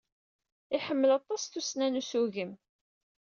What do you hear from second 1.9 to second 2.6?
ussugen.